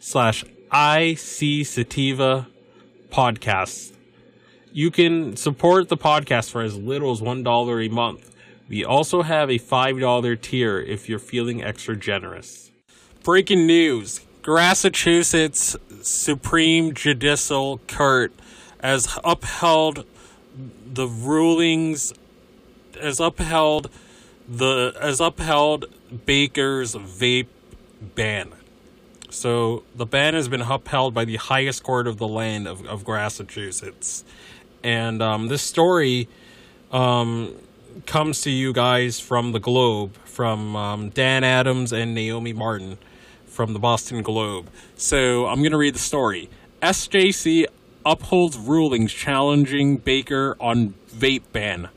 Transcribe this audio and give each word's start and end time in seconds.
slash 0.00 0.44
IC 0.72 1.64
Sativa 1.64 2.48
podcasts. 3.10 3.92
You 4.72 4.90
can 4.90 5.36
support 5.36 5.88
the 5.88 5.96
podcast 5.96 6.50
for 6.50 6.62
as 6.62 6.76
little 6.76 7.12
as 7.12 7.20
$1 7.20 7.86
a 7.86 7.88
month. 7.90 8.34
We 8.68 8.84
also 8.84 9.22
have 9.22 9.50
a 9.50 9.58
$5 9.58 10.40
tier 10.40 10.80
if 10.80 11.08
you're 11.08 11.18
feeling 11.18 11.62
extra 11.62 11.96
generous. 11.96 12.70
Breaking 13.22 13.66
news 13.66 14.20
Massachusetts 14.46 15.76
Supreme 16.02 16.94
Judicial 16.94 17.78
Court 17.86 18.32
has 18.82 19.18
upheld 19.22 20.06
the 20.86 21.06
rulings, 21.06 22.14
has 23.00 23.20
upheld 23.20 23.90
the, 24.48 24.96
has 25.00 25.20
upheld 25.20 25.86
Baker's 26.24 26.94
vape 26.94 27.48
ban. 28.00 28.52
So 29.30 29.84
the 29.94 30.06
ban 30.06 30.34
has 30.34 30.48
been 30.48 30.62
upheld 30.62 31.14
by 31.14 31.24
the 31.24 31.36
highest 31.36 31.82
court 31.82 32.06
of 32.06 32.18
the 32.18 32.28
land 32.28 32.66
of, 32.66 32.84
of 32.86 33.06
Massachusetts. 33.06 34.24
And 34.82 35.22
um, 35.22 35.48
this 35.48 35.62
story 35.62 36.28
um, 36.90 37.54
comes 38.06 38.40
to 38.42 38.50
you 38.50 38.72
guys 38.72 39.20
from 39.20 39.52
the 39.52 39.60
Globe, 39.60 40.16
from 40.24 40.74
um, 40.76 41.10
Dan 41.10 41.44
Adams 41.44 41.92
and 41.92 42.14
Naomi 42.14 42.52
Martin 42.52 42.98
from 43.46 43.72
the 43.72 43.78
Boston 43.78 44.22
Globe. 44.22 44.68
So 44.96 45.46
I'm 45.46 45.58
going 45.60 45.72
to 45.72 45.78
read 45.78 45.94
the 45.94 46.00
story. 46.00 46.48
SJC 46.82 47.66
upholds 48.06 48.56
rulings 48.56 49.12
challenging 49.12 49.98
Baker 49.98 50.56
on 50.60 50.94
vape 51.08 51.42
ban. 51.52 51.88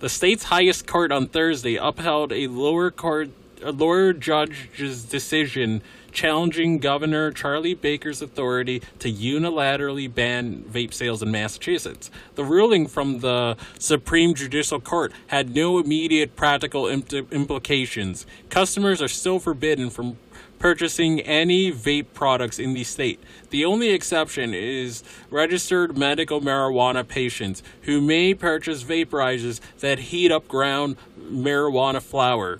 The 0.00 0.08
state's 0.08 0.44
highest 0.44 0.86
court 0.86 1.10
on 1.10 1.26
Thursday 1.26 1.76
upheld 1.76 2.32
a 2.32 2.46
lower 2.46 2.90
court 2.90 3.30
a 3.62 3.72
lower 3.72 4.12
judge's 4.12 5.02
decision 5.04 5.82
challenging 6.18 6.78
Governor 6.78 7.30
Charlie 7.30 7.74
Baker's 7.74 8.20
authority 8.20 8.82
to 8.98 9.08
unilaterally 9.08 10.12
ban 10.12 10.64
vape 10.68 10.92
sales 10.92 11.22
in 11.22 11.30
Massachusetts. 11.30 12.10
The 12.34 12.42
ruling 12.42 12.88
from 12.88 13.20
the 13.20 13.56
Supreme 13.78 14.34
Judicial 14.34 14.80
Court 14.80 15.12
had 15.28 15.54
no 15.54 15.78
immediate 15.78 16.34
practical 16.34 16.88
imp- 16.88 17.12
implications. 17.32 18.26
Customers 18.50 19.00
are 19.00 19.06
still 19.06 19.38
forbidden 19.38 19.90
from 19.90 20.18
purchasing 20.58 21.20
any 21.20 21.70
vape 21.70 22.06
products 22.14 22.58
in 22.58 22.74
the 22.74 22.82
state. 22.82 23.22
The 23.50 23.64
only 23.64 23.90
exception 23.90 24.54
is 24.54 25.04
registered 25.30 25.96
medical 25.96 26.40
marijuana 26.40 27.06
patients 27.06 27.62
who 27.82 28.00
may 28.00 28.34
purchase 28.34 28.82
vaporizers 28.82 29.60
that 29.78 30.00
heat 30.00 30.32
up 30.32 30.48
ground 30.48 30.96
marijuana 31.30 32.02
flower. 32.02 32.58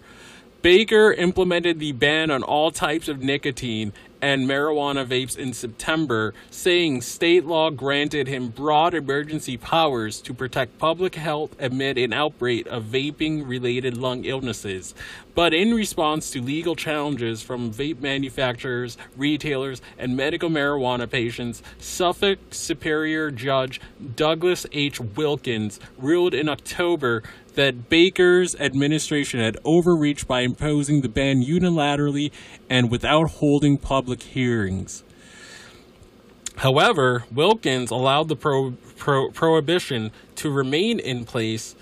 Baker 0.61 1.13
implemented 1.13 1.79
the 1.79 1.93
ban 1.93 2.33
on 2.33 2.43
all 2.43 2.73
types 2.73 3.07
of 3.07 3.23
nicotine 3.23 3.93
and 4.21 4.49
marijuana 4.49 5.07
vapes 5.07 5.39
in 5.39 5.53
September, 5.53 6.35
saying 6.51 7.01
state 7.01 7.45
law 7.45 7.71
granted 7.71 8.27
him 8.27 8.49
broad 8.49 8.93
emergency 8.93 9.57
powers 9.57 10.21
to 10.21 10.35
protect 10.35 10.77
public 10.77 11.15
health 11.15 11.55
amid 11.61 11.97
an 11.97 12.13
outbreak 12.13 12.67
of 12.67 12.83
vaping 12.83 13.47
related 13.49 13.97
lung 13.97 14.25
illnesses. 14.25 14.97
But 15.37 15.55
in 15.55 15.73
response 15.73 16.33
to 16.33 16.43
legal 16.43 16.75
challenges 16.75 17.41
from 17.41 17.73
vape 17.73 18.01
manufacturers, 18.01 18.99
retailers, 19.17 19.81
and 19.97 20.17
medical 20.17 20.51
marijuana 20.51 21.09
patients, 21.09 21.63
Suffolk 21.79 22.41
Superior 22.51 23.31
Judge 23.31 23.81
Douglas 24.17 24.67
H. 24.73 24.99
Wilkins 24.99 25.79
ruled 25.97 26.35
in 26.35 26.49
October 26.49 27.23
that 27.59 27.89
Baker's 27.89 28.55
administration 28.55 29.41
had 29.41 29.57
overreached 29.65 30.29
by 30.29 30.43
imposing 30.43 31.01
the 31.01 31.09
ban 31.09 31.43
unilaterally 31.43 32.31
and 32.71 32.89
without 32.89 33.31
holding 33.31 33.77
public 33.77 34.23
hearings. 34.23 35.03
However, 36.59 37.25
Wilkins 37.33 37.91
allowed 37.91 38.29
the 38.29 38.37
pro- 38.37 38.77
pro- 38.97 39.33
prohibition 39.33 40.13
to 40.37 40.53
remain 40.53 41.01
in 41.01 41.25
place 41.25 41.75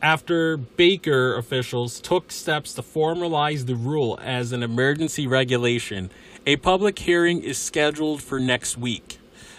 after 0.00 0.56
Baker 0.56 1.36
officials 1.36 2.00
took 2.00 2.32
steps 2.32 2.72
to 2.72 2.80
formalize 2.80 3.66
the 3.66 3.76
rule 3.76 4.18
as 4.22 4.52
an 4.52 4.62
emergency 4.62 5.26
regulation. 5.26 6.10
A 6.46 6.56
public 6.56 6.98
hearing 7.00 7.42
is 7.42 7.58
scheduled 7.58 8.22
for 8.22 8.40
next 8.40 8.78
week. 8.78 9.18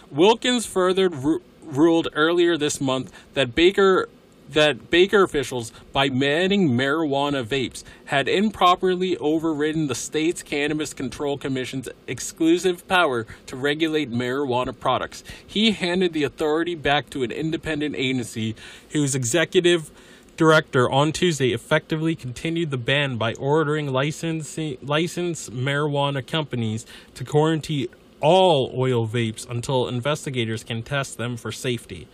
Wilkins 0.10 0.66
further 0.66 1.10
ru- 1.10 1.44
ruled 1.62 2.08
earlier 2.14 2.58
this 2.58 2.82
month 2.82 3.14
that 3.36 3.54
Baker 3.54 4.10
that 4.50 4.90
Baker 4.90 5.24
officials, 5.24 5.72
by 5.92 6.10
banning 6.10 6.70
marijuana 6.70 7.44
vapes, 7.44 7.84
had 8.06 8.28
improperly 8.28 9.18
overridden 9.18 9.88
the 9.88 9.96
state's 9.96 10.44
Cannabis 10.44 10.94
Control 10.94 11.38
Commission's 11.38 11.90
exclusive 12.08 12.88
power 12.88 13.26
to 13.48 13.56
regulate 13.56 14.12
marijuana 14.12 14.78
products. 14.78 15.24
He 15.46 15.72
handed 15.72 16.14
the 16.14 16.24
authority 16.24 16.76
back 16.76 17.10
to 17.10 17.24
an 17.24 17.32
independent 17.32 17.96
agency 17.96 18.56
whose 18.92 19.16
executive 19.16 19.92
director 20.38 20.90
on 20.90 21.12
Tuesday 21.12 21.54
effectively 21.54 22.14
continued 22.14 22.70
the 22.70 22.78
ban 22.78 23.18
by 23.18 23.34
ordering 23.36 23.92
licensed 23.92 24.58
marijuana 24.58 26.28
companies 26.28 26.86
to 27.14 27.24
quarantine 27.24 27.88
all 28.22 28.74
oil 28.76 29.08
vapes 29.08 29.50
until 29.50 29.88
investigators 29.88 30.64
can 30.64 30.84
test 30.84 31.18
them 31.18 31.38
for 31.38 31.52
safety. 31.52 32.08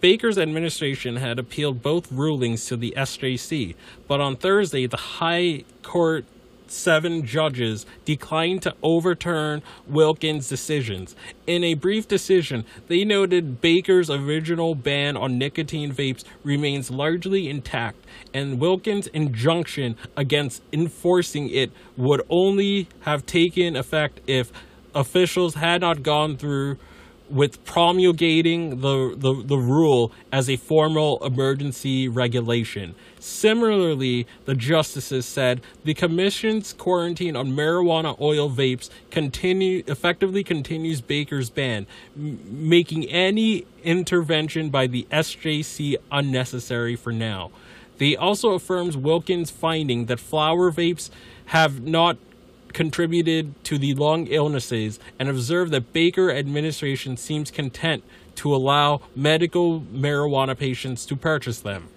Baker's 0.00 0.38
administration 0.38 1.16
had 1.16 1.38
appealed 1.38 1.82
both 1.82 2.12
rulings 2.12 2.66
to 2.66 2.76
the 2.76 2.92
SJC, 2.96 3.74
but 4.06 4.20
on 4.20 4.36
Thursday, 4.36 4.86
the 4.86 4.96
High 4.96 5.64
Court 5.82 6.24
seven 6.68 7.24
judges 7.24 7.86
declined 8.04 8.62
to 8.62 8.74
overturn 8.82 9.62
Wilkins' 9.86 10.48
decisions. 10.48 11.14
In 11.46 11.64
a 11.64 11.74
brief 11.74 12.08
decision, 12.08 12.64
they 12.88 13.04
noted 13.04 13.60
Baker's 13.60 14.10
original 14.10 14.74
ban 14.74 15.16
on 15.16 15.38
nicotine 15.38 15.92
vapes 15.92 16.24
remains 16.44 16.90
largely 16.90 17.48
intact, 17.48 18.04
and 18.34 18.58
Wilkins' 18.60 19.06
injunction 19.08 19.96
against 20.16 20.62
enforcing 20.72 21.48
it 21.50 21.70
would 21.96 22.22
only 22.28 22.88
have 23.00 23.24
taken 23.26 23.76
effect 23.76 24.20
if 24.26 24.52
officials 24.94 25.54
had 25.54 25.80
not 25.80 26.02
gone 26.02 26.36
through 26.36 26.78
with 27.28 27.64
promulgating 27.64 28.80
the, 28.80 29.14
the, 29.16 29.42
the 29.44 29.56
rule 29.56 30.12
as 30.32 30.48
a 30.48 30.56
formal 30.56 31.24
emergency 31.24 32.08
regulation. 32.08 32.94
Similarly, 33.18 34.26
the 34.44 34.54
justices 34.54 35.26
said 35.26 35.60
the 35.84 35.94
commission's 35.94 36.72
quarantine 36.72 37.36
on 37.36 37.48
marijuana 37.52 38.18
oil 38.20 38.50
vapes 38.50 38.88
continue 39.10 39.82
effectively 39.86 40.44
continues 40.44 41.00
Baker's 41.00 41.50
ban, 41.50 41.86
m- 42.16 42.38
making 42.46 43.04
any 43.06 43.66
intervention 43.82 44.70
by 44.70 44.86
the 44.86 45.06
SJC 45.10 45.96
unnecessary 46.12 46.96
for 46.96 47.12
now. 47.12 47.50
They 47.98 48.14
also 48.14 48.50
affirms 48.50 48.96
Wilkins' 48.96 49.50
finding 49.50 50.06
that 50.06 50.20
flower 50.20 50.70
vapes 50.70 51.10
have 51.46 51.82
not 51.82 52.18
contributed 52.76 53.54
to 53.64 53.78
the 53.78 53.94
lung 53.94 54.26
illnesses 54.26 55.00
and 55.18 55.30
observed 55.30 55.72
that 55.72 55.94
Baker 55.94 56.30
administration 56.30 57.16
seems 57.16 57.50
content 57.50 58.04
to 58.34 58.54
allow 58.54 59.00
medical 59.16 59.80
marijuana 59.80 60.56
patients 60.56 61.06
to 61.06 61.16
purchase 61.16 61.58
them. 61.60 61.88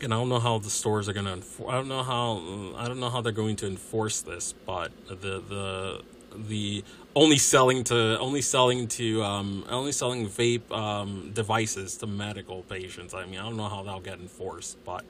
And 0.00 0.14
I 0.14 0.18
don't 0.18 0.28
know 0.28 0.38
how 0.38 0.58
the 0.58 0.70
stores 0.70 1.08
are 1.08 1.12
going 1.12 1.26
to. 1.26 1.32
Enfor- 1.32 1.68
I 1.68 1.72
don't 1.72 1.88
know 1.88 2.04
how. 2.04 2.76
I 2.76 2.86
don't 2.86 3.00
know 3.00 3.10
how 3.10 3.20
they're 3.22 3.32
going 3.32 3.56
to 3.56 3.66
enforce 3.66 4.20
this, 4.20 4.52
but 4.52 4.92
the 5.08 5.42
the 5.54 6.02
the 6.48 6.84
only 7.16 7.38
selling 7.38 7.82
to 7.84 8.16
only 8.20 8.42
selling 8.42 8.86
to 8.88 9.24
um, 9.24 9.64
only 9.68 9.90
selling 9.90 10.28
vape 10.28 10.70
um, 10.70 11.32
devices 11.34 11.96
to 11.96 12.06
medical 12.06 12.62
patients. 12.62 13.14
I 13.14 13.24
mean, 13.24 13.40
I 13.40 13.44
don't 13.44 13.56
know 13.56 13.68
how 13.68 13.82
that'll 13.82 14.00
get 14.00 14.20
enforced, 14.20 14.76
but 14.84 15.04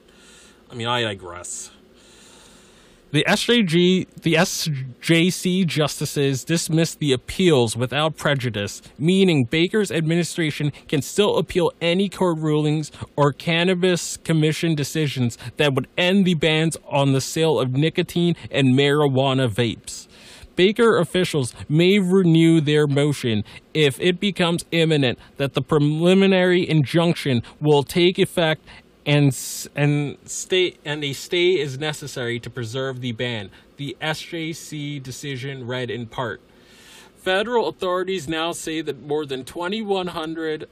I 0.71 0.73
mean, 0.73 0.87
I 0.87 1.03
digress. 1.03 1.69
The 3.09 3.23
SJG, 3.25 4.21
the 4.21 4.33
SJC 4.33 5.65
justices 5.65 6.43
dismissed 6.43 6.99
the 6.99 7.13
appeals 7.13 7.77
without 7.77 8.17
prejudice, 8.17 8.81
meaning 8.99 9.45
Baker's 9.45 9.91
administration 9.91 10.73
can 10.89 11.01
still 11.01 11.37
appeal 11.37 11.71
any 11.79 12.09
court 12.09 12.37
rulings 12.39 12.91
or 13.15 13.31
cannabis 13.31 14.17
commission 14.17 14.75
decisions 14.75 15.37
that 15.55 15.73
would 15.73 15.87
end 15.97 16.25
the 16.25 16.33
bans 16.33 16.75
on 16.85 17.13
the 17.13 17.21
sale 17.21 17.61
of 17.61 17.71
nicotine 17.71 18.35
and 18.51 18.77
marijuana 18.77 19.49
vapes. 19.49 20.07
Baker 20.57 20.97
officials 20.97 21.53
may 21.69 21.99
renew 21.99 22.59
their 22.59 22.87
motion 22.87 23.45
if 23.73 24.01
it 24.01 24.19
becomes 24.19 24.65
imminent 24.71 25.17
that 25.37 25.53
the 25.53 25.61
preliminary 25.61 26.67
injunction 26.67 27.41
will 27.61 27.83
take 27.83 28.19
effect 28.19 28.65
and 29.07 29.35
and 29.75 30.17
stay 30.25 30.77
and 30.83 31.03
a 31.03 31.13
stay 31.13 31.57
is 31.57 31.79
necessary 31.79 32.39
to 32.41 32.49
preserve 32.49 32.99
the 32.99 33.13
ban. 33.13 33.49
The 33.77 33.95
SJC 34.01 35.01
decision 35.01 35.65
read 35.65 35.89
in 35.89 36.07
part. 36.07 36.41
Federal 37.15 37.69
authorities 37.69 38.27
now 38.27 38.51
say 38.51 38.81
that 38.81 39.01
more 39.01 39.25
than 39.25 39.45
2100 39.45 40.69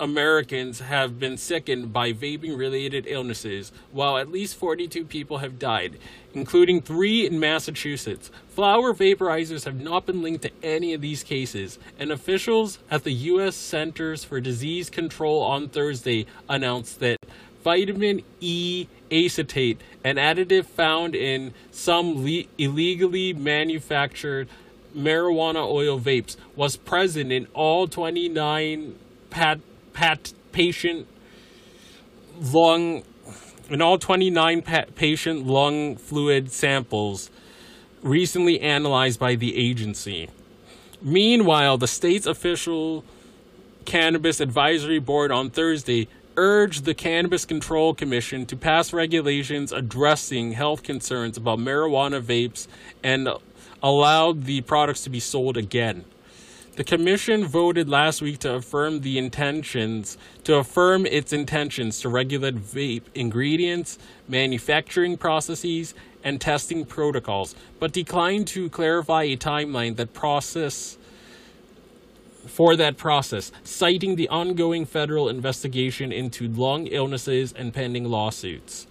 Americans 0.00 0.80
have 0.80 1.18
been 1.18 1.36
sickened 1.36 1.92
by 1.92 2.12
vaping 2.12 2.56
related 2.56 3.04
illnesses, 3.08 3.72
while 3.90 4.16
at 4.16 4.30
least 4.30 4.56
42 4.56 5.04
people 5.04 5.38
have 5.38 5.58
died, 5.58 5.98
including 6.34 6.80
three 6.80 7.26
in 7.26 7.40
Massachusetts. 7.40 8.30
Flower 8.48 8.94
vaporizers 8.94 9.64
have 9.64 9.80
not 9.80 10.06
been 10.06 10.22
linked 10.22 10.42
to 10.42 10.50
any 10.62 10.94
of 10.94 11.00
these 11.00 11.24
cases, 11.24 11.78
and 11.98 12.12
officials 12.12 12.78
at 12.90 13.02
the 13.02 13.12
U.S. 13.12 13.56
Centers 13.56 14.22
for 14.22 14.40
Disease 14.40 14.88
Control 14.88 15.42
on 15.42 15.68
Thursday 15.68 16.26
announced 16.48 17.00
that 17.00 17.18
vitamin 17.64 18.22
E 18.40 18.86
acetate, 19.10 19.80
an 20.04 20.16
additive 20.16 20.66
found 20.66 21.14
in 21.14 21.52
some 21.72 22.24
le- 22.24 22.44
illegally 22.56 23.32
manufactured 23.32 24.48
marijuana 24.96 25.66
oil 25.66 25.98
vapes, 25.98 26.36
was 26.54 26.76
present 26.76 27.32
in 27.32 27.46
all 27.52 27.88
29 27.88 28.94
pat 29.30 29.60
pat 29.98 30.32
patient 30.52 31.08
lung 32.40 33.02
in 33.68 33.82
all 33.82 33.98
29 33.98 34.62
pa- 34.62 34.84
patient 34.94 35.44
lung 35.44 35.96
fluid 35.96 36.52
samples 36.52 37.32
recently 38.00 38.60
analyzed 38.60 39.18
by 39.18 39.34
the 39.34 39.56
agency. 39.56 40.28
Meanwhile, 41.02 41.78
the 41.78 41.88
state's 41.88 42.26
official 42.26 43.04
cannabis 43.86 44.38
advisory 44.38 45.00
board 45.00 45.32
on 45.32 45.50
Thursday 45.50 46.06
urged 46.36 46.84
the 46.84 46.94
Cannabis 46.94 47.44
Control 47.44 47.92
Commission 47.92 48.46
to 48.46 48.56
pass 48.56 48.92
regulations 48.92 49.72
addressing 49.72 50.52
health 50.52 50.84
concerns 50.84 51.36
about 51.36 51.58
marijuana 51.58 52.22
vapes 52.22 52.68
and 53.02 53.28
allowed 53.82 54.44
the 54.44 54.60
products 54.60 55.02
to 55.02 55.10
be 55.10 55.18
sold 55.18 55.56
again. 55.56 56.04
The 56.78 56.84
commission 56.84 57.44
voted 57.44 57.88
last 57.88 58.22
week 58.22 58.38
to 58.38 58.54
affirm 58.54 59.00
the 59.00 59.18
intentions 59.18 60.16
to 60.44 60.58
affirm 60.58 61.06
its 61.06 61.32
intentions 61.32 62.00
to 62.02 62.08
regulate 62.08 62.54
vape 62.54 63.02
ingredients, 63.16 63.98
manufacturing 64.28 65.16
processes, 65.16 65.92
and 66.22 66.40
testing 66.40 66.84
protocols, 66.84 67.56
but 67.80 67.90
declined 67.90 68.46
to 68.48 68.70
clarify 68.70 69.24
a 69.24 69.36
timeline 69.36 69.96
that 69.96 70.14
process 70.14 70.98
for 72.46 72.76
that 72.76 72.96
process, 72.96 73.50
citing 73.64 74.14
the 74.14 74.28
ongoing 74.28 74.86
federal 74.86 75.28
investigation 75.28 76.12
into 76.12 76.46
lung 76.46 76.86
illnesses 76.86 77.52
and 77.54 77.74
pending 77.74 78.04
lawsuits. 78.04 78.86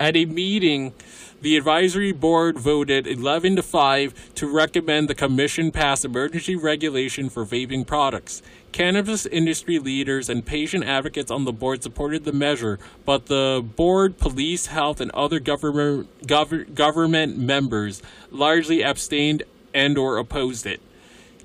At 0.00 0.16
a 0.16 0.24
meeting, 0.24 0.92
the 1.40 1.56
advisory 1.56 2.12
board 2.12 2.58
voted 2.58 3.06
11 3.06 3.56
to 3.56 3.62
5 3.62 4.34
to 4.34 4.52
recommend 4.52 5.08
the 5.08 5.14
commission 5.14 5.70
pass 5.70 6.04
emergency 6.04 6.56
regulation 6.56 7.28
for 7.28 7.44
vaping 7.46 7.86
products. 7.86 8.42
Cannabis 8.72 9.24
industry 9.24 9.78
leaders 9.78 10.28
and 10.28 10.44
patient 10.44 10.84
advocates 10.84 11.30
on 11.30 11.44
the 11.44 11.52
board 11.52 11.82
supported 11.82 12.24
the 12.24 12.32
measure, 12.32 12.78
but 13.04 13.26
the 13.26 13.64
board, 13.76 14.18
police, 14.18 14.66
health, 14.66 15.00
and 15.00 15.10
other 15.12 15.38
government 15.38 16.08
gov- 16.26 16.74
government 16.74 17.38
members 17.38 18.02
largely 18.30 18.82
abstained 18.82 19.44
and 19.72 19.96
or 19.96 20.18
opposed 20.18 20.66
it. 20.66 20.80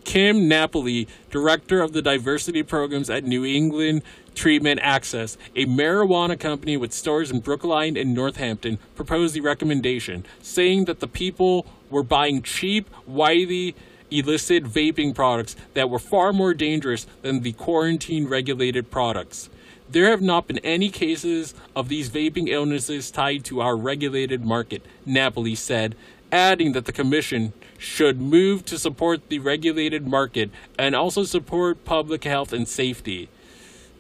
Kim 0.03 0.47
Napoli, 0.47 1.07
director 1.29 1.81
of 1.81 1.94
the 1.94 2.01
diversity 2.01 2.63
programs 2.63 3.09
at 3.09 3.23
New 3.23 3.45
England 3.45 4.03
Treatment 4.35 4.79
Access, 4.83 5.38
a 5.55 5.65
marijuana 5.65 6.39
company 6.39 6.75
with 6.77 6.94
stores 6.94 7.31
in 7.31 7.39
Brookline 7.39 7.95
and 7.95 8.13
Northampton, 8.13 8.79
proposed 8.95 9.33
the 9.33 9.41
recommendation, 9.41 10.25
saying 10.41 10.85
that 10.85 11.00
the 11.00 11.07
people 11.07 11.65
were 11.89 12.03
buying 12.03 12.41
cheap, 12.41 12.89
widely 13.05 13.75
illicit 14.11 14.63
vaping 14.63 15.13
products 15.13 15.55
that 15.73 15.89
were 15.89 16.00
far 16.00 16.33
more 16.33 16.53
dangerous 16.53 17.07
than 17.21 17.41
the 17.41 17.53
quarantine 17.53 18.27
regulated 18.27 18.91
products. 18.91 19.50
There 19.89 20.09
have 20.09 20.21
not 20.21 20.47
been 20.47 20.59
any 20.59 20.89
cases 20.89 21.53
of 21.75 21.89
these 21.89 22.09
vaping 22.09 22.47
illnesses 22.50 23.11
tied 23.11 23.44
to 23.45 23.61
our 23.61 23.75
regulated 23.75 24.44
market, 24.44 24.83
Napoli 25.05 25.55
said, 25.55 25.95
adding 26.31 26.71
that 26.71 26.85
the 26.85 26.91
Commission 26.91 27.53
should 27.83 28.21
move 28.21 28.63
to 28.65 28.80
support 28.80 29.27
the 29.27 29.39
regulated 29.39 30.07
market 30.07 30.50
and 30.80 30.95
also 30.95 31.24
support 31.24 31.83
public 31.83 32.24
health 32.24 32.53
and 32.53 32.68
safety. 32.68 33.27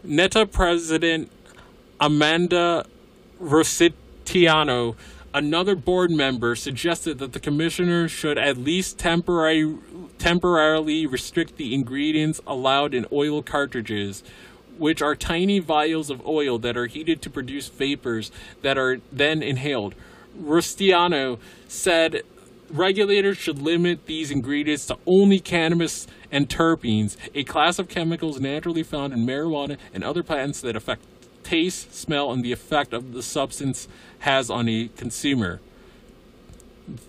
NETA 0.03 0.45
President 0.45 1.29
Amanda 1.99 2.85
Rositano, 3.41 4.95
another 5.33 5.75
board 5.75 6.11
member, 6.11 6.55
suggested 6.55 7.19
that 7.19 7.33
the 7.33 7.39
commissioner 7.41 8.07
should 8.07 8.37
at 8.37 8.57
least 8.57 8.97
temporary, 8.97 9.77
temporarily 10.17 11.05
restrict 11.05 11.57
the 11.57 11.73
ingredients 11.73 12.39
allowed 12.47 12.93
in 12.93 13.05
oil 13.11 13.43
cartridges, 13.43 14.23
which 14.77 15.01
are 15.01 15.15
tiny 15.15 15.59
vials 15.59 16.09
of 16.09 16.25
oil 16.25 16.57
that 16.57 16.77
are 16.77 16.87
heated 16.87 17.21
to 17.21 17.29
produce 17.29 17.67
vapors 17.67 18.31
that 18.61 18.77
are 18.77 19.01
then 19.11 19.43
inhaled. 19.43 19.93
Rositano 20.41 21.37
said 21.67 22.23
regulators 22.73 23.37
should 23.37 23.59
limit 23.59 24.07
these 24.07 24.31
ingredients 24.31 24.87
to 24.87 24.97
only 25.05 25.39
cannabis 25.39 26.07
and 26.31 26.49
terpenes, 26.49 27.15
a 27.33 27.43
class 27.43 27.79
of 27.79 27.87
chemicals 27.87 28.39
naturally 28.39 28.83
found 28.83 29.13
in 29.13 29.25
marijuana 29.25 29.77
and 29.93 30.03
other 30.03 30.23
plants 30.23 30.59
that 30.61 30.75
affect 30.75 31.03
taste, 31.43 31.93
smell, 31.93 32.31
and 32.31 32.43
the 32.43 32.51
effect 32.51 32.93
of 32.93 33.13
the 33.13 33.21
substance 33.21 33.87
has 34.19 34.49
on 34.49 34.67
a 34.67 34.89
consumer. 34.97 35.61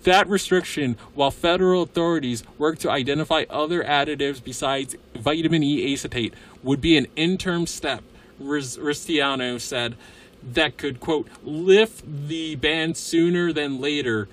That 0.03 0.29
restriction, 0.29 0.97
while 1.15 1.31
federal 1.31 1.81
authorities 1.81 2.43
work 2.57 2.77
to 2.79 2.91
identify 2.91 3.45
other 3.49 3.83
additives 3.83 4.41
besides 4.41 4.95
vitamin 5.15 5.63
E 5.63 5.91
acetate, 5.93 6.33
would 6.63 6.79
be 6.79 6.95
an 6.95 7.07
interim 7.15 7.65
step, 7.65 8.03
Rositano 8.41 9.59
said, 9.59 9.95
that 10.43 10.77
could, 10.77 10.99
quote, 10.99 11.27
lift 11.43 12.03
the 12.27 12.55
ban 12.55 12.93
sooner 12.93 13.51
than 13.51 13.81
later, 13.81 14.29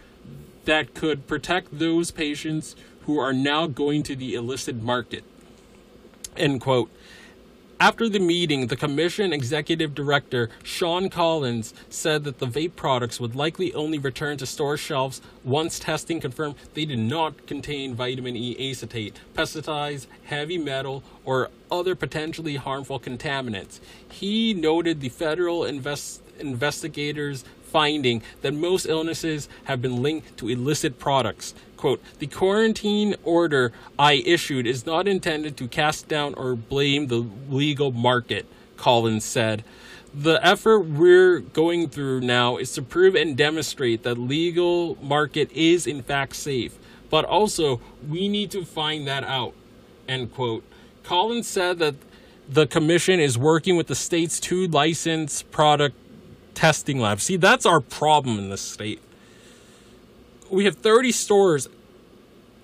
that 0.65 0.95
could 0.95 1.27
protect 1.27 1.79
those 1.79 2.11
patients 2.11 2.77
who 3.07 3.19
are 3.19 3.33
now 3.33 3.67
going 3.67 4.03
to 4.05 4.17
the 4.17 4.35
illicit 4.35 4.83
market, 4.83 5.25
end 6.37 6.61
quote. 6.61 6.91
After 7.83 8.09
the 8.09 8.21
meeting, 8.21 8.69
the 8.69 8.77
Commission 8.77 9.33
Executive 9.33 9.93
Director, 9.93 10.51
Shawn 10.63 11.11
Collins, 11.11 11.75
said 11.91 12.23
that 12.23 12.39
the 12.39 12.47
vape 12.47 12.77
products 12.77 13.19
would 13.19 13.35
likely 13.35 13.75
only 13.75 13.99
return 13.99 14.37
to 14.37 14.47
store 14.47 14.77
shelves 14.77 15.21
once 15.43 15.81
testing 15.81 16.21
confirmed 16.21 16.55
they 16.75 16.85
did 16.85 17.01
not 17.01 17.45
contain 17.49 17.97
vitamin 17.97 18.37
E 18.37 18.71
acetate, 18.71 19.19
pesticides, 19.35 20.07
heavy 20.27 20.59
metal, 20.59 21.03
or 21.25 21.51
other 21.73 21.97
potentially 21.97 22.55
harmful 22.55 23.01
contaminants. 23.01 23.81
He 24.09 24.55
noted 24.55 25.01
the 25.01 25.09
federal 25.09 25.65
invest- 25.65 26.23
investigators 26.39 27.45
finding 27.73 28.23
that 28.43 28.53
most 28.53 28.87
illnesses 28.87 29.49
have 29.65 29.81
been 29.81 30.03
linked 30.03 30.37
to 30.37 30.49
illicit 30.49 30.99
products. 30.99 31.55
Quote, 31.77 32.01
the 32.19 32.29
quarantine 32.29 33.17
order 33.25 33.73
I 33.99 34.13
issued 34.25 34.67
is 34.67 34.87
not 34.87 35.09
intended 35.09 35.57
to 35.57 35.67
cast 35.67 36.07
down 36.07 36.35
or 36.35 36.55
blame 36.55 37.09
the 37.09 37.27
legal 37.49 37.91
market, 37.91 38.47
Collins 38.77 39.25
said. 39.25 39.65
The 40.15 40.39
effort 40.47 40.81
we're 40.81 41.41
going 41.41 41.89
through 41.89 42.21
now 42.21 42.59
is 42.59 42.73
to 42.75 42.83
prove 42.83 43.15
and 43.15 43.37
demonstrate 43.37 44.03
that 44.03 44.19
legal 44.19 44.97
market 45.03 45.51
is 45.53 45.87
in 45.87 46.03
fact 46.03 46.37
safe. 46.37 46.79
But 47.09 47.25
also, 47.25 47.81
we 48.09 48.29
need 48.29 48.51
to 48.53 48.65
find 48.65 49.07
that 49.07 49.25
out. 49.25 49.55
End 50.07 50.35
quote. 50.35 50.65
Collins 51.03 51.49
said 51.49 51.79
that 51.79 51.95
the 52.49 52.67
commission 52.67 53.21
is 53.21 53.39
working 53.39 53.77
with 53.77 53.87
the 53.87 53.95
state's 53.95 54.39
two 54.39 54.67
licensed 54.69 55.51
product 55.51 55.97
testing 56.63 57.01
labs. 57.01 57.25
See, 57.25 57.37
that's 57.37 57.67
our 57.67 57.81
problem 57.81 58.39
in 58.39 58.49
this 58.49 58.61
state. 58.61 59.03
We 60.49 60.65
have 60.65 60.77
30 60.77 61.11
stores 61.11 61.69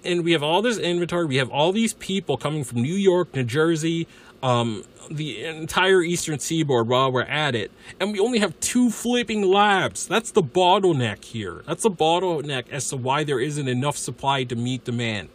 and 0.04 0.24
we 0.24 0.30
have 0.30 0.42
all 0.44 0.62
this 0.62 0.78
inventory. 0.78 1.26
We 1.26 1.38
have 1.38 1.50
all 1.50 1.72
these 1.72 1.94
people 1.94 2.36
coming 2.36 2.62
from 2.62 2.80
New 2.80 2.94
York, 2.94 3.34
New 3.34 3.42
Jersey, 3.42 4.06
um, 4.40 4.84
the 5.10 5.44
entire 5.44 6.00
eastern 6.02 6.38
seaboard 6.38 6.86
while 6.86 7.10
we're 7.10 7.22
at 7.22 7.56
it. 7.56 7.72
And 7.98 8.12
we 8.12 8.20
only 8.20 8.38
have 8.38 8.60
two 8.60 8.88
flipping 8.88 9.42
labs. 9.42 10.06
That's 10.06 10.30
the 10.30 10.44
bottleneck 10.44 11.24
here. 11.24 11.64
That's 11.66 11.82
the 11.82 11.90
bottleneck 11.90 12.70
as 12.70 12.88
to 12.90 12.96
why 12.96 13.24
there 13.24 13.40
isn't 13.40 13.66
enough 13.66 13.96
supply 13.96 14.44
to 14.44 14.54
meet 14.54 14.84
demand. 14.84 15.28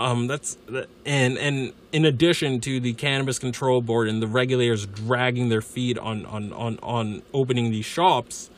Um, 0.00 0.28
that's 0.28 0.56
and 1.04 1.36
and 1.36 1.74
in 1.92 2.06
addition 2.06 2.60
to 2.62 2.80
the 2.80 2.94
cannabis 2.94 3.38
control 3.38 3.82
board 3.82 4.08
and 4.08 4.22
the 4.22 4.26
regulators 4.26 4.86
dragging 4.86 5.50
their 5.50 5.60
feet 5.60 5.98
on 5.98 6.24
on 6.24 6.54
on 6.54 6.78
on 6.82 7.22
opening 7.34 7.70
these 7.70 7.84
shops, 7.84 8.48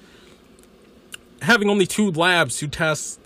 having 1.41 1.69
only 1.69 1.85
two 1.85 2.13
labs 2.13 2.61
who 2.61 2.69
test, 2.69 3.19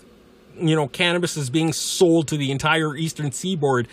you 0.55 0.75
know, 0.75 0.87
cannabis 0.87 1.37
is 1.37 1.51
being 1.51 1.71
sold 1.71 2.27
to 2.29 2.37
the 2.37 2.49
entire 2.49 2.97
eastern 2.97 3.31
seaboard. 3.31 3.87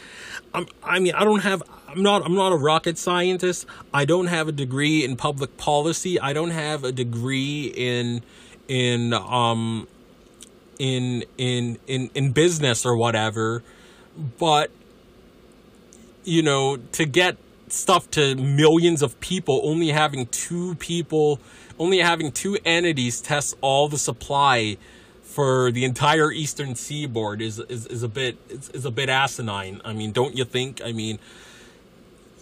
I'm, 0.54 0.68
I 0.82 1.00
mean, 1.00 1.14
I 1.14 1.24
don't 1.24 1.42
have. 1.42 1.62
I'm 1.86 2.02
not. 2.02 2.24
I'm 2.24 2.34
not 2.34 2.50
a 2.52 2.56
rocket 2.56 2.96
scientist. 2.96 3.66
I 3.92 4.06
don't 4.06 4.28
have 4.28 4.48
a 4.48 4.52
degree 4.52 5.04
in 5.04 5.16
public 5.16 5.58
policy. 5.58 6.18
I 6.18 6.32
don't 6.32 6.50
have 6.50 6.82
a 6.82 6.92
degree 6.92 7.66
in 7.76 8.22
in 8.68 9.12
um 9.12 9.86
in 10.78 11.24
in 11.36 11.78
in 11.86 12.10
in 12.14 12.32
business 12.32 12.86
or 12.86 12.96
whatever 12.96 13.62
but 14.16 14.70
you 16.24 16.42
know 16.42 16.76
to 16.92 17.04
get 17.04 17.36
stuff 17.68 18.10
to 18.10 18.34
millions 18.36 19.02
of 19.02 19.18
people 19.20 19.60
only 19.64 19.88
having 19.88 20.26
two 20.26 20.74
people 20.76 21.40
only 21.78 21.98
having 21.98 22.30
two 22.30 22.56
entities 22.64 23.20
test 23.20 23.56
all 23.60 23.88
the 23.88 23.98
supply 23.98 24.76
for 25.22 25.72
the 25.72 25.84
entire 25.84 26.30
eastern 26.30 26.74
seaboard 26.76 27.42
is 27.42 27.58
is, 27.68 27.86
is 27.86 28.02
a 28.02 28.08
bit 28.08 28.38
is, 28.48 28.68
is 28.70 28.84
a 28.84 28.90
bit 28.90 29.08
asinine. 29.08 29.80
I 29.84 29.92
mean 29.92 30.12
don't 30.12 30.36
you 30.36 30.44
think? 30.44 30.80
I 30.84 30.92
mean 30.92 31.18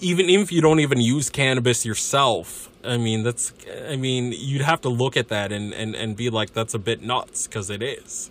even 0.00 0.28
if 0.28 0.52
you 0.52 0.60
don't 0.60 0.80
even 0.80 1.00
use 1.00 1.30
cannabis 1.30 1.86
yourself 1.86 2.68
i 2.84 2.96
mean 2.96 3.22
that's 3.22 3.52
i 3.88 3.94
mean 3.94 4.32
you'd 4.36 4.60
have 4.62 4.80
to 4.80 4.88
look 4.88 5.16
at 5.16 5.28
that 5.28 5.52
and 5.52 5.72
and, 5.72 5.94
and 5.94 6.16
be 6.16 6.28
like 6.28 6.52
that's 6.52 6.74
a 6.74 6.78
bit 6.78 7.00
nuts 7.02 7.46
because 7.46 7.70
it 7.70 7.82
is. 7.82 8.30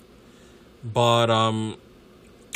But 0.83 1.29
um 1.29 1.77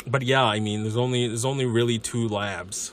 but 0.06 0.22
yeah, 0.22 0.44
I 0.44 0.60
mean, 0.60 0.82
there's 0.82 0.96
only 0.96 1.26
there's 1.26 1.44
only 1.44 1.64
really 1.64 1.98
two 1.98 2.28
labs. 2.28 2.92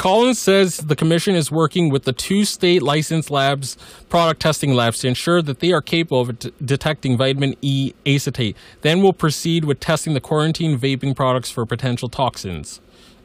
Collins 0.00 0.38
says 0.38 0.78
the 0.78 0.96
commission 0.96 1.34
is 1.34 1.52
working 1.52 1.90
with 1.90 2.04
the 2.04 2.14
two 2.14 2.46
state 2.46 2.82
licensed 2.82 3.30
labs, 3.30 3.76
product 4.08 4.40
testing 4.40 4.72
labs, 4.72 5.00
to 5.00 5.08
ensure 5.08 5.42
that 5.42 5.60
they 5.60 5.72
are 5.72 5.82
capable 5.82 6.22
of 6.22 6.38
t- 6.38 6.52
detecting 6.64 7.18
vitamin 7.18 7.54
E 7.60 7.92
acetate. 8.06 8.56
Then 8.80 9.02
we'll 9.02 9.12
proceed 9.12 9.66
with 9.66 9.78
testing 9.78 10.14
the 10.14 10.20
quarantine 10.20 10.78
vaping 10.78 11.14
products 11.14 11.50
for 11.50 11.66
potential 11.66 12.08
toxins. 12.08 12.80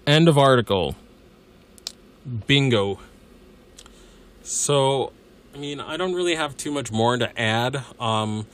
End 0.05 0.27
of 0.27 0.38
article. 0.38 0.98
Bingo. 2.46 3.00
So, 4.44 5.13
I 5.53 5.58
mean, 5.58 5.79
I 5.79 5.96
don't 5.96 6.13
really 6.13 6.36
have 6.36 6.58
too 6.58 6.72
much 6.72 6.91
more 6.91 7.15
to 7.15 7.39
add. 7.39 7.86
Um, 8.01 8.48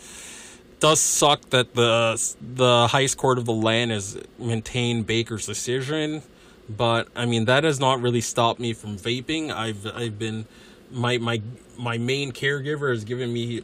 does 0.82 1.00
suck 1.00 1.50
that 1.52 1.74
the 1.76 2.36
the 2.42 2.88
highest 2.88 3.16
court 3.16 3.38
of 3.38 3.46
the 3.46 3.54
land 3.54 3.92
has 3.92 4.20
maintained 4.38 5.08
Baker's 5.08 5.46
decision, 5.46 6.24
but 6.68 7.08
I 7.16 7.26
mean 7.26 7.46
that 7.46 7.64
has 7.64 7.80
not 7.80 8.02
really 8.02 8.20
stopped 8.20 8.60
me 8.60 8.74
from 8.74 8.98
vaping. 8.98 9.52
I've 9.52 9.88
I've 9.96 10.20
been 10.20 10.46
my 10.92 11.18
my 11.20 11.42
my 11.78 11.98
main 11.98 12.34
caregiver 12.34 12.90
has 12.92 13.06
given 13.06 13.32
me 13.32 13.64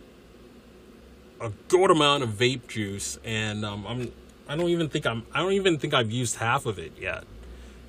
a 1.41 1.51
good 1.67 1.91
amount 1.91 2.23
of 2.23 2.29
vape 2.29 2.67
juice, 2.67 3.19
and 3.25 3.65
um, 3.65 3.85
I'm 3.85 4.11
I 4.47 4.55
don't 4.55 4.69
even 4.69 4.87
think 4.87 5.05
I'm 5.05 5.25
I 5.33 5.39
don't 5.39 5.53
even 5.53 5.79
think 5.79 5.93
I've 5.93 6.11
used 6.11 6.37
half 6.37 6.65
of 6.67 6.79
it 6.79 6.93
yet. 6.99 7.25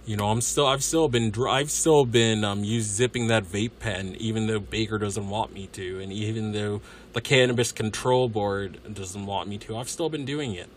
You 0.08 0.16
know, 0.16 0.30
I'm 0.30 0.40
still 0.40 0.66
I've 0.66 0.82
still 0.82 1.10
been 1.10 1.34
I've 1.46 1.70
still 1.70 2.06
been 2.06 2.42
um 2.42 2.64
used 2.64 2.88
zipping 2.88 3.26
that 3.26 3.44
vape 3.44 3.72
pen 3.78 4.16
even 4.18 4.46
though 4.46 4.58
Baker 4.58 4.96
doesn't 4.96 5.28
want 5.28 5.52
me 5.52 5.66
to 5.74 6.00
and 6.00 6.10
even 6.10 6.52
though 6.52 6.80
the 7.12 7.20
cannabis 7.20 7.72
control 7.72 8.30
board 8.30 8.78
doesn't 8.94 9.26
want 9.26 9.50
me 9.50 9.58
to. 9.58 9.76
I've 9.76 9.90
still 9.90 10.08
been 10.08 10.24
doing 10.24 10.54
it. 10.54 10.70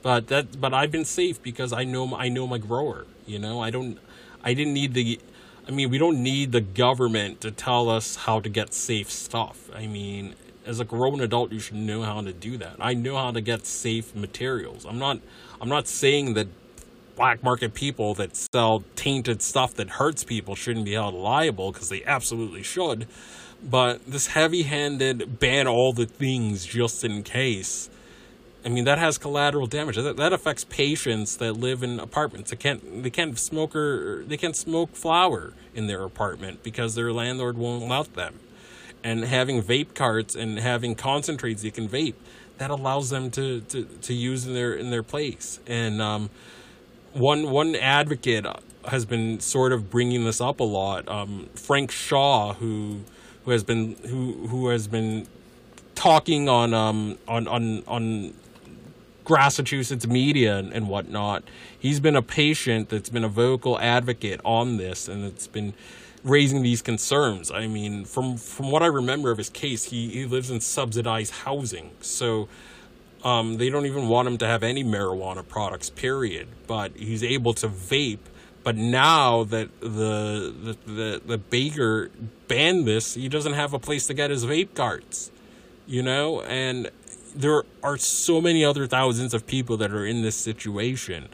But 0.00 0.28
that 0.28 0.58
but 0.58 0.72
I've 0.72 0.90
been 0.90 1.04
safe 1.04 1.42
because 1.42 1.70
I 1.70 1.84
know 1.84 2.16
I 2.16 2.30
know 2.30 2.46
my 2.46 2.56
grower, 2.56 3.04
you 3.26 3.38
know? 3.38 3.60
I 3.60 3.68
don't 3.68 3.98
I 4.42 4.54
didn't 4.54 4.72
need 4.72 4.94
the 4.94 5.20
I 5.68 5.70
mean, 5.70 5.90
we 5.90 5.98
don't 5.98 6.22
need 6.22 6.52
the 6.52 6.62
government 6.62 7.42
to 7.42 7.50
tell 7.50 7.90
us 7.90 8.16
how 8.16 8.40
to 8.40 8.48
get 8.48 8.72
safe 8.72 9.10
stuff. 9.10 9.68
I 9.76 9.86
mean, 9.86 10.34
as 10.64 10.80
a 10.80 10.84
grown 10.86 11.20
adult, 11.20 11.52
you 11.52 11.60
should 11.60 11.76
know 11.76 12.04
how 12.04 12.22
to 12.22 12.32
do 12.32 12.56
that. 12.56 12.76
I 12.80 12.94
know 12.94 13.16
how 13.16 13.32
to 13.32 13.42
get 13.42 13.66
safe 13.66 14.14
materials. 14.14 14.86
I'm 14.86 14.98
not 14.98 15.20
I'm 15.60 15.68
not 15.68 15.88
saying 15.88 16.32
that 16.34 16.48
black 17.18 17.42
market 17.42 17.74
people 17.74 18.14
that 18.14 18.36
sell 18.36 18.84
tainted 18.94 19.42
stuff 19.42 19.74
that 19.74 19.90
hurts 19.90 20.24
people 20.24 20.54
shouldn't 20.54 20.86
be 20.86 20.92
held 20.92 21.14
liable 21.14 21.72
because 21.72 21.88
they 21.88 22.02
absolutely 22.04 22.62
should. 22.62 23.06
But 23.62 24.06
this 24.06 24.28
heavy 24.28 24.62
handed 24.62 25.40
ban 25.40 25.66
all 25.66 25.92
the 25.92 26.06
things 26.06 26.64
just 26.64 27.04
in 27.04 27.24
case. 27.24 27.90
I 28.64 28.68
mean 28.68 28.84
that 28.84 28.98
has 28.98 29.18
collateral 29.18 29.66
damage. 29.66 29.96
That, 29.96 30.16
that 30.16 30.32
affects 30.32 30.64
patients 30.64 31.36
that 31.38 31.54
live 31.54 31.82
in 31.82 31.98
apartments. 31.98 32.50
They 32.50 32.56
can't 32.56 33.02
they 33.02 33.10
can't 33.10 33.36
smoke 33.38 33.74
or 33.74 34.24
they 34.24 34.36
can't 34.36 34.56
smoke 34.56 34.94
flower 34.94 35.52
in 35.74 35.88
their 35.88 36.04
apartment 36.04 36.62
because 36.62 36.94
their 36.94 37.12
landlord 37.12 37.58
won't 37.58 37.88
let 37.88 38.14
them. 38.14 38.38
And 39.02 39.24
having 39.24 39.62
vape 39.62 39.94
carts 39.94 40.34
and 40.34 40.58
having 40.58 40.94
concentrates 40.94 41.64
you 41.64 41.72
can 41.72 41.88
vape, 41.88 42.14
that 42.58 42.70
allows 42.70 43.10
them 43.10 43.30
to, 43.30 43.60
to, 43.60 43.84
to 43.84 44.14
use 44.14 44.46
in 44.46 44.54
their 44.54 44.74
in 44.74 44.90
their 44.90 45.02
place. 45.02 45.60
And 45.66 46.00
um, 46.02 46.30
one 47.12 47.50
one 47.50 47.74
advocate 47.76 48.46
has 48.86 49.04
been 49.04 49.40
sort 49.40 49.72
of 49.72 49.90
bringing 49.90 50.24
this 50.24 50.40
up 50.40 50.60
a 50.60 50.64
lot. 50.64 51.08
Um, 51.08 51.48
Frank 51.54 51.90
Shaw, 51.90 52.54
who 52.54 53.00
who 53.44 53.50
has 53.50 53.64
been 53.64 53.96
who 54.06 54.46
who 54.48 54.68
has 54.68 54.88
been 54.88 55.26
talking 55.94 56.48
on 56.48 56.74
um 56.74 57.18
on 57.26 57.48
on 57.48 57.82
on 57.86 58.34
Massachusetts 59.28 60.06
media 60.06 60.56
and, 60.56 60.72
and 60.72 60.88
whatnot. 60.88 61.44
He's 61.78 62.00
been 62.00 62.16
a 62.16 62.22
patient 62.22 62.88
that's 62.88 63.10
been 63.10 63.24
a 63.24 63.28
vocal 63.28 63.78
advocate 63.78 64.40
on 64.44 64.76
this, 64.78 65.08
and 65.08 65.24
it's 65.24 65.46
been 65.46 65.74
raising 66.24 66.62
these 66.62 66.82
concerns. 66.82 67.50
I 67.50 67.66
mean, 67.66 68.04
from 68.04 68.36
from 68.36 68.70
what 68.70 68.82
I 68.82 68.86
remember 68.86 69.30
of 69.30 69.38
his 69.38 69.50
case, 69.50 69.84
he, 69.84 70.08
he 70.10 70.24
lives 70.26 70.50
in 70.50 70.60
subsidized 70.60 71.32
housing, 71.32 71.90
so 72.00 72.48
um, 73.28 73.58
they 73.58 73.68
don't 73.68 73.84
even 73.84 74.08
want 74.08 74.26
him 74.26 74.38
to 74.38 74.46
have 74.46 74.62
any 74.62 74.82
marijuana 74.82 75.46
products, 75.46 75.90
period. 75.90 76.48
But 76.66 76.96
he's 76.96 77.22
able 77.22 77.52
to 77.54 77.68
vape. 77.68 78.24
But 78.64 78.76
now 78.76 79.44
that 79.44 79.68
the 79.80 80.76
the 80.86 80.92
the, 80.92 81.22
the 81.24 81.38
baker 81.38 82.10
banned 82.48 82.86
this, 82.86 83.14
he 83.14 83.28
doesn't 83.28 83.52
have 83.52 83.74
a 83.74 83.78
place 83.78 84.06
to 84.06 84.14
get 84.14 84.30
his 84.30 84.46
vape 84.46 84.74
carts. 84.74 85.30
You 85.86 86.02
know, 86.02 86.42
and 86.42 86.90
there 87.34 87.64
are 87.82 87.98
so 87.98 88.40
many 88.40 88.64
other 88.64 88.86
thousands 88.86 89.34
of 89.34 89.46
people 89.46 89.76
that 89.78 89.92
are 89.92 90.06
in 90.06 90.22
this 90.22 90.36
situation. 90.36 91.28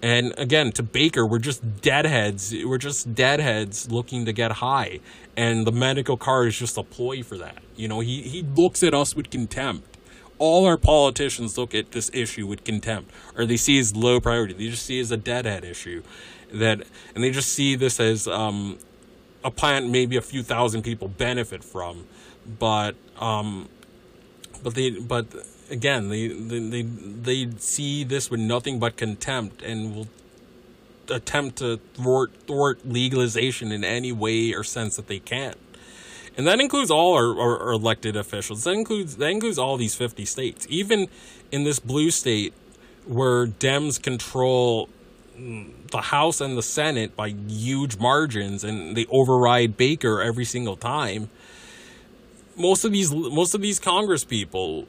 And 0.00 0.32
again, 0.38 0.70
to 0.72 0.84
Baker, 0.84 1.26
we're 1.26 1.40
just 1.40 1.80
deadheads. 1.80 2.54
We're 2.64 2.78
just 2.78 3.16
deadheads 3.16 3.90
looking 3.90 4.26
to 4.26 4.32
get 4.32 4.52
high. 4.52 5.00
And 5.36 5.66
the 5.66 5.72
medical 5.72 6.16
card 6.16 6.46
is 6.46 6.56
just 6.56 6.78
a 6.78 6.84
ploy 6.84 7.24
for 7.24 7.36
that. 7.38 7.58
You 7.74 7.88
know, 7.88 7.98
he, 7.98 8.22
he 8.22 8.42
looks 8.42 8.84
at 8.84 8.94
us 8.94 9.16
with 9.16 9.30
contempt 9.30 9.97
all 10.38 10.66
our 10.66 10.76
politicians 10.76 11.58
look 11.58 11.74
at 11.74 11.92
this 11.92 12.10
issue 12.14 12.46
with 12.46 12.64
contempt, 12.64 13.10
or 13.36 13.46
they 13.46 13.56
see 13.56 13.78
as 13.78 13.94
low 13.94 14.20
priority. 14.20 14.54
They 14.54 14.68
just 14.68 14.86
see 14.86 14.98
it 14.98 15.02
as 15.02 15.10
a 15.10 15.16
deadhead 15.16 15.64
issue, 15.64 16.02
that, 16.52 16.82
and 17.14 17.24
they 17.24 17.30
just 17.30 17.52
see 17.52 17.76
this 17.76 18.00
as 18.00 18.26
um, 18.28 18.78
a 19.44 19.50
plant 19.50 19.88
maybe 19.88 20.16
a 20.16 20.22
few 20.22 20.42
thousand 20.42 20.82
people 20.82 21.08
benefit 21.08 21.62
from, 21.64 22.06
but 22.58 22.94
um, 23.18 23.68
but 24.62 24.74
they 24.74 24.90
but 24.90 25.26
again 25.70 26.08
they 26.08 26.28
they 26.28 26.58
they, 26.60 26.82
they 26.82 27.50
see 27.58 28.04
this 28.04 28.30
with 28.30 28.40
nothing 28.40 28.78
but 28.78 28.96
contempt 28.96 29.62
and 29.62 29.94
will 29.94 30.08
attempt 31.10 31.56
to 31.58 31.78
thwart 31.94 32.32
thwart 32.46 32.80
legalization 32.86 33.72
in 33.72 33.84
any 33.84 34.12
way 34.12 34.52
or 34.52 34.64
sense 34.64 34.96
that 34.96 35.06
they 35.06 35.18
can. 35.18 35.54
And 36.38 36.46
that 36.46 36.60
includes 36.60 36.90
all 36.90 37.14
our, 37.14 37.38
our, 37.38 37.62
our, 37.64 37.72
elected 37.72 38.16
officials. 38.16 38.62
That 38.62 38.74
includes 38.74 39.16
that 39.16 39.28
includes 39.28 39.58
all 39.58 39.76
these 39.76 39.96
fifty 39.96 40.24
states. 40.24 40.66
Even 40.70 41.08
in 41.50 41.64
this 41.64 41.80
blue 41.80 42.12
state 42.12 42.54
where 43.06 43.46
Dems 43.46 44.00
control 44.00 44.88
the 45.36 46.00
House 46.00 46.40
and 46.40 46.56
the 46.56 46.62
Senate 46.62 47.16
by 47.16 47.28
huge 47.28 47.96
margins 47.98 48.64
and 48.64 48.96
they 48.96 49.06
override 49.06 49.76
Baker 49.76 50.22
every 50.22 50.44
single 50.44 50.76
time. 50.76 51.28
Most 52.56 52.84
of 52.84 52.92
these 52.92 53.12
most 53.12 53.54
of 53.54 53.60
these 53.60 53.80
Congress 53.80 54.24
people 54.24 54.86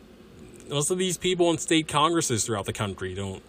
most 0.70 0.92
of 0.92 1.00
these 1.00 1.18
people 1.18 1.50
in 1.50 1.58
state 1.58 1.88
congresses 1.88 2.46
throughout 2.46 2.66
the 2.66 2.74
country 2.74 3.16
don't 3.16 3.42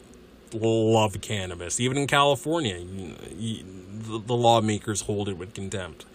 love 0.54 1.20
cannabis. 1.20 1.78
Even 1.78 1.98
in 1.98 2.06
California, 2.06 2.82
the 2.82 4.36
lawmakers 4.36 5.02
hold 5.02 5.28
it 5.28 5.36
with 5.36 5.52
contempt. 5.54 6.06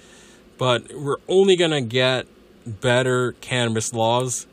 But 0.57 0.93
we're 0.93 1.17
only 1.27 1.55
going 1.55 1.71
to 1.71 1.81
get 1.81 2.27
better 2.65 3.33
cannabis 3.41 3.93
laws 3.93 4.47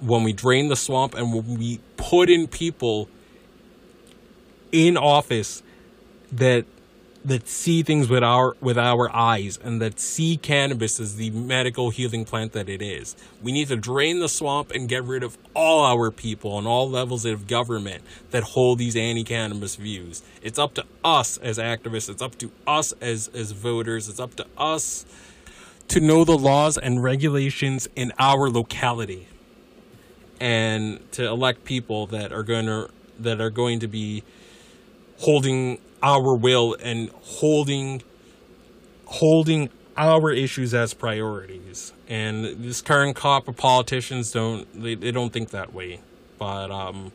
when 0.00 0.22
we 0.22 0.32
drain 0.32 0.68
the 0.68 0.76
swamp 0.76 1.14
and 1.14 1.32
when 1.32 1.58
we 1.58 1.80
put 1.96 2.30
in 2.30 2.46
people 2.46 3.08
in 4.72 4.96
office 4.96 5.62
that 6.32 6.64
that 7.24 7.48
see 7.48 7.82
things 7.82 8.08
with 8.08 8.22
our 8.22 8.54
with 8.60 8.76
our 8.76 9.14
eyes 9.14 9.58
and 9.62 9.80
that 9.80 9.98
see 9.98 10.36
cannabis 10.36 11.00
as 11.00 11.16
the 11.16 11.30
medical 11.30 11.90
healing 11.90 12.24
plant 12.24 12.52
that 12.52 12.68
it 12.68 12.82
is. 12.82 13.16
We 13.42 13.50
need 13.50 13.68
to 13.68 13.76
drain 13.76 14.20
the 14.20 14.28
swamp 14.28 14.70
and 14.72 14.88
get 14.88 15.04
rid 15.04 15.22
of 15.22 15.38
all 15.54 15.84
our 15.84 16.10
people 16.10 16.52
on 16.52 16.66
all 16.66 16.88
levels 16.88 17.24
of 17.24 17.46
government 17.46 18.02
that 18.30 18.42
hold 18.42 18.78
these 18.78 18.94
anti-cannabis 18.94 19.76
views. 19.76 20.22
It's 20.42 20.58
up 20.58 20.74
to 20.74 20.84
us 21.02 21.38
as 21.38 21.56
activists, 21.58 22.10
it's 22.10 22.22
up 22.22 22.36
to 22.38 22.50
us 22.66 22.92
as 23.00 23.28
as 23.28 23.52
voters, 23.52 24.08
it's 24.08 24.20
up 24.20 24.34
to 24.36 24.46
us 24.58 25.06
to 25.88 26.00
know 26.00 26.24
the 26.24 26.36
laws 26.36 26.76
and 26.76 27.02
regulations 27.02 27.88
in 27.96 28.12
our 28.18 28.50
locality 28.50 29.28
and 30.40 31.00
to 31.12 31.26
elect 31.26 31.64
people 31.64 32.06
that 32.08 32.32
are 32.32 32.42
going 32.42 32.66
to 32.66 32.90
that 33.18 33.40
are 33.40 33.50
going 33.50 33.80
to 33.80 33.88
be 33.88 34.22
holding 35.20 35.78
our 36.04 36.36
will 36.36 36.76
and 36.82 37.10
holding 37.22 38.02
holding 39.06 39.70
our 39.96 40.30
issues 40.32 40.74
as 40.74 40.92
priorities. 40.92 41.92
And 42.08 42.44
this 42.62 42.82
current 42.82 43.16
crop 43.16 43.48
of 43.48 43.56
politicians 43.56 44.30
don't 44.32 44.66
they, 44.80 44.94
they 44.94 45.10
don't 45.10 45.32
think 45.32 45.50
that 45.50 45.72
way. 45.72 46.00
But 46.38 46.70
um, 46.70 47.12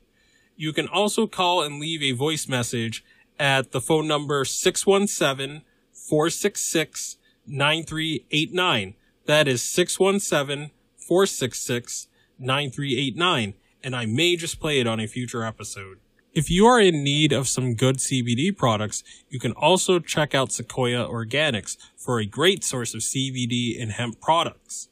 You 0.58 0.74
can 0.74 0.88
also 0.90 1.26
call 1.26 1.64
and 1.64 1.80
leave 1.80 2.04
a 2.04 2.12
voice 2.12 2.48
message 2.48 3.04
at 3.40 3.72
the 3.72 3.80
phone 3.80 4.08
number 4.08 4.44
617 4.44 5.62
466 5.94 7.18
9389. 7.48 8.96
That 9.26 9.48
is 9.48 9.64
617 9.64 10.72
466 10.98 12.08
9389, 12.38 13.54
and 13.82 13.96
I 13.96 14.06
may 14.06 14.36
just 14.36 14.60
play 14.60 14.82
it 14.82 14.88
on 14.88 15.00
a 15.00 15.08
future 15.08 15.46
episode. 15.46 16.00
If 16.34 16.52
you 16.52 16.66
are 16.68 16.80
in 16.80 17.04
need 17.04 17.32
of 17.32 17.48
some 17.48 17.74
good 17.74 17.98
CBD 17.98 18.56
products, 18.56 19.04
you 19.30 19.40
can 19.40 19.54
also 19.54 20.00
check 20.00 20.36
out 20.36 20.52
Sequoia 20.52 21.08
Organics 21.08 21.78
for 21.98 22.20
a 22.20 22.26
great 22.26 22.64
source 22.64 22.94
of 22.94 23.02
CBD 23.02 23.82
and 23.82 23.94
hemp 23.94 24.22
products 24.22 24.89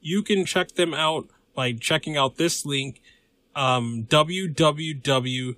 you 0.00 0.22
can 0.22 0.44
check 0.44 0.72
them 0.72 0.94
out 0.94 1.28
by 1.54 1.72
checking 1.72 2.16
out 2.16 2.36
this 2.36 2.64
link, 2.64 3.02
um, 3.54 4.06
www.bit.ly 4.08 5.56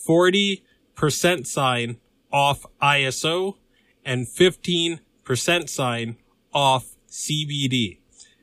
40% 0.09 1.47
sign 1.47 1.99
off 2.33 2.67
ISO, 2.81 3.55
and 4.05 4.29
15 4.29 4.99
percent 5.25 5.71
sign 5.71 6.17
off 6.53 6.95
CBD. 7.09 7.99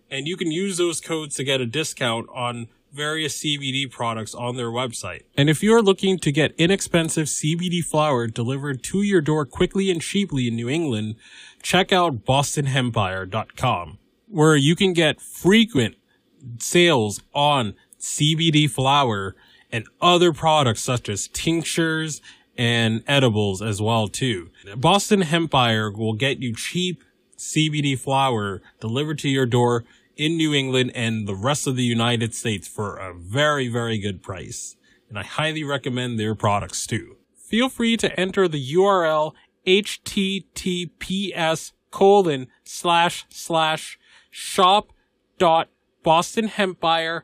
And 0.09 0.27
you 0.27 0.35
can 0.35 0.51
use 0.51 0.77
those 0.77 0.99
codes 0.99 1.35
to 1.35 1.43
get 1.43 1.61
a 1.61 1.65
discount 1.65 2.27
on 2.33 2.67
various 2.91 3.39
CBD 3.41 3.89
products 3.89 4.35
on 4.35 4.57
their 4.57 4.69
website. 4.69 5.21
And 5.37 5.49
if 5.49 5.63
you're 5.63 5.81
looking 5.81 6.19
to 6.19 6.31
get 6.31 6.53
inexpensive 6.57 7.27
CBD 7.27 7.83
flower 7.83 8.27
delivered 8.27 8.83
to 8.85 9.01
your 9.01 9.21
door 9.21 9.45
quickly 9.45 9.89
and 9.89 10.01
cheaply 10.01 10.47
in 10.47 10.55
New 10.55 10.69
England, 10.69 11.15
check 11.61 11.93
out 11.93 12.25
bostonhempire.com 12.25 13.97
where 14.27 14.55
you 14.55 14.75
can 14.75 14.93
get 14.93 15.21
frequent 15.21 15.95
sales 16.59 17.21
on 17.33 17.75
CBD 17.99 18.69
flower 18.69 19.35
and 19.71 19.85
other 20.01 20.33
products 20.33 20.81
such 20.81 21.07
as 21.09 21.27
tinctures 21.27 22.21
and 22.57 23.03
edibles 23.07 23.61
as 23.61 23.81
well 23.81 24.07
too. 24.07 24.49
Boston 24.75 25.21
Hempire 25.21 25.95
will 25.95 26.13
get 26.13 26.39
you 26.39 26.53
cheap 26.55 27.03
CBD 27.37 27.97
flower 27.97 28.61
delivered 28.79 29.17
to 29.19 29.29
your 29.29 29.45
door 29.45 29.83
in 30.15 30.37
New 30.37 30.53
England 30.53 30.91
and 30.93 31.27
the 31.27 31.35
rest 31.35 31.65
of 31.65 31.75
the 31.75 31.83
United 31.83 32.35
States 32.35 32.67
for 32.67 32.97
a 32.97 33.13
very, 33.13 33.67
very 33.67 33.97
good 33.97 34.21
price. 34.21 34.75
And 35.09 35.17
I 35.17 35.23
highly 35.23 35.63
recommend 35.63 36.19
their 36.19 36.35
products 36.35 36.85
too. 36.85 37.17
Feel 37.35 37.69
free 37.69 37.97
to 37.97 38.19
enter 38.19 38.47
the 38.47 38.73
URL 38.73 39.33
https 39.65 40.81
colon 41.91 42.47
slash 42.63 43.25
slash 43.29 43.99
shop 44.29 44.93
dot 45.37 45.67
bostonhempire 46.05 47.21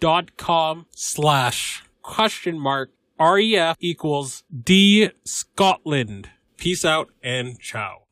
dot 0.00 0.36
com 0.36 0.86
slash 0.90 1.84
question 2.02 2.58
mark 2.58 2.90
REF 3.22 3.76
equals 3.80 4.42
D 4.52 5.10
Scotland. 5.24 6.30
Peace 6.56 6.84
out 6.84 7.10
and 7.22 7.60
ciao. 7.60 8.02